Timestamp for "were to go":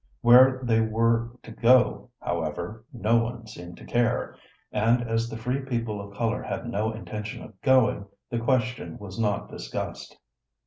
0.81-2.09